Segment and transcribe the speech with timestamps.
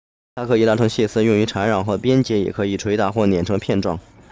[0.33, 3.99] 它可以拉成细丝用于缠绕和编结也可以捶打或碾成片状